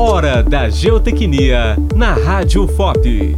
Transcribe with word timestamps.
Hora 0.00 0.44
da 0.44 0.68
Geotecnia 0.68 1.76
na 1.92 2.12
Rádio 2.12 2.68
FOP. 2.68 3.36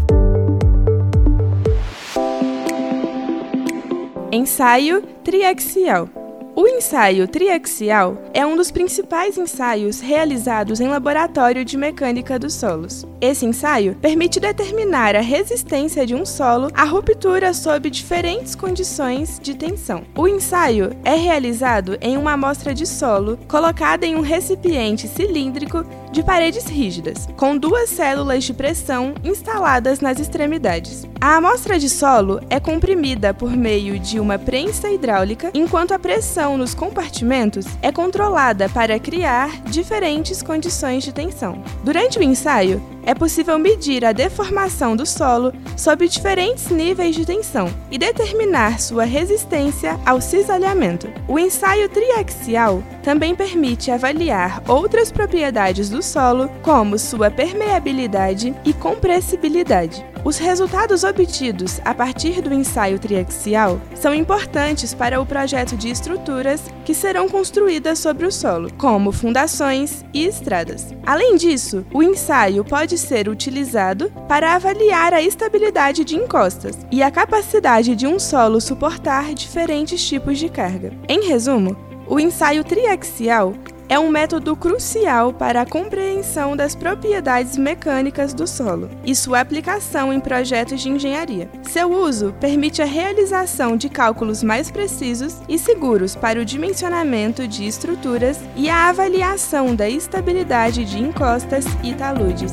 Ensaio 4.30 5.00
triaxial. 5.24 6.06
O 6.54 6.66
ensaio 6.66 7.26
triaxial 7.26 8.18
é 8.34 8.44
um 8.44 8.56
dos 8.56 8.70
principais 8.70 9.38
ensaios 9.38 10.00
realizados 10.00 10.80
em 10.80 10.88
laboratório 10.88 11.64
de 11.64 11.78
mecânica 11.78 12.38
dos 12.38 12.52
solos. 12.52 13.06
Esse 13.20 13.46
ensaio 13.46 13.94
permite 13.94 14.38
determinar 14.38 15.16
a 15.16 15.20
resistência 15.20 16.04
de 16.04 16.14
um 16.14 16.26
solo 16.26 16.68
à 16.74 16.84
ruptura 16.84 17.54
sob 17.54 17.88
diferentes 17.88 18.54
condições 18.54 19.40
de 19.42 19.54
tensão. 19.54 20.02
O 20.14 20.28
ensaio 20.28 20.90
é 21.04 21.14
realizado 21.14 21.96
em 22.02 22.18
uma 22.18 22.32
amostra 22.32 22.74
de 22.74 22.84
solo 22.84 23.38
colocada 23.48 24.04
em 24.04 24.14
um 24.14 24.20
recipiente 24.20 25.08
cilíndrico 25.08 25.86
de 26.12 26.22
paredes 26.22 26.66
rígidas, 26.66 27.28
com 27.36 27.56
duas 27.56 27.90
células 27.90 28.44
de 28.44 28.52
pressão 28.52 29.14
instaladas 29.22 30.00
nas 30.00 30.18
extremidades. 30.18 31.06
A 31.20 31.36
amostra 31.36 31.78
de 31.78 31.88
solo 31.88 32.40
é 32.48 32.58
comprimida 32.58 33.32
por 33.32 33.50
meio 33.50 33.98
de 33.98 34.18
uma 34.18 34.38
prensa 34.38 34.90
hidráulica, 34.90 35.50
enquanto 35.54 35.92
a 35.92 35.98
pressão 35.98 36.56
nos 36.56 36.74
compartimentos 36.74 37.66
é 37.82 37.92
controlada 37.92 38.68
para 38.68 38.98
criar 38.98 39.62
diferentes 39.64 40.42
condições 40.42 41.04
de 41.04 41.12
tensão. 41.12 41.62
Durante 41.84 42.18
o 42.18 42.22
ensaio, 42.22 42.82
é 43.04 43.14
possível 43.14 43.58
medir 43.58 44.04
a 44.04 44.12
deformação 44.12 44.94
do 44.94 45.06
solo 45.06 45.52
sob 45.76 46.06
diferentes 46.08 46.68
níveis 46.68 47.14
de 47.14 47.24
tensão 47.24 47.68
e 47.90 47.98
determinar 47.98 48.80
sua 48.80 49.04
resistência 49.04 49.98
ao 50.04 50.20
cisalhamento. 50.20 51.08
O 51.28 51.38
ensaio 51.38 51.88
triaxial 51.88 52.82
também 53.02 53.34
permite 53.34 53.90
avaliar 53.90 54.62
outras 54.68 55.10
propriedades 55.10 55.88
do 55.88 56.02
solo, 56.02 56.50
como 56.62 56.98
sua 56.98 57.30
permeabilidade 57.30 58.54
e 58.64 58.72
compressibilidade. 58.72 60.04
Os 60.22 60.36
resultados 60.36 61.02
obtidos 61.02 61.80
a 61.82 61.94
partir 61.94 62.42
do 62.42 62.52
ensaio 62.52 62.98
triaxial 62.98 63.80
são 63.94 64.14
importantes 64.14 64.92
para 64.92 65.20
o 65.20 65.24
projeto 65.24 65.76
de 65.76 65.88
estruturas 65.88 66.62
que 66.84 66.92
serão 66.92 67.26
construídas 67.26 67.98
sobre 67.98 68.26
o 68.26 68.30
solo, 68.30 68.70
como 68.76 69.12
fundações 69.12 70.04
e 70.12 70.26
estradas. 70.26 70.94
Além 71.06 71.36
disso, 71.36 71.86
o 71.92 72.02
ensaio 72.02 72.62
pode 72.62 72.98
ser 72.98 73.28
utilizado 73.28 74.12
para 74.28 74.54
avaliar 74.54 75.14
a 75.14 75.22
estabilidade 75.22 76.04
de 76.04 76.16
encostas 76.16 76.76
e 76.90 77.02
a 77.02 77.10
capacidade 77.10 77.96
de 77.96 78.06
um 78.06 78.18
solo 78.18 78.60
suportar 78.60 79.32
diferentes 79.32 80.06
tipos 80.06 80.38
de 80.38 80.50
carga. 80.50 80.92
Em 81.08 81.28
resumo, 81.28 81.74
o 82.06 82.20
ensaio 82.20 82.62
triaxial 82.62 83.54
é 83.90 83.98
um 83.98 84.08
método 84.08 84.54
crucial 84.54 85.32
para 85.32 85.62
a 85.62 85.66
compreensão 85.66 86.56
das 86.56 86.76
propriedades 86.76 87.56
mecânicas 87.56 88.32
do 88.32 88.46
solo 88.46 88.88
e 89.04 89.16
sua 89.16 89.40
aplicação 89.40 90.12
em 90.12 90.20
projetos 90.20 90.80
de 90.80 90.88
engenharia. 90.88 91.50
Seu 91.64 91.92
uso 91.92 92.32
permite 92.38 92.80
a 92.80 92.84
realização 92.84 93.76
de 93.76 93.88
cálculos 93.88 94.44
mais 94.44 94.70
precisos 94.70 95.38
e 95.48 95.58
seguros 95.58 96.14
para 96.14 96.40
o 96.40 96.44
dimensionamento 96.44 97.48
de 97.48 97.66
estruturas 97.66 98.38
e 98.54 98.70
a 98.70 98.88
avaliação 98.88 99.74
da 99.74 99.88
estabilidade 99.88 100.84
de 100.84 101.02
encostas 101.02 101.64
e 101.82 101.92
taludes. 101.92 102.52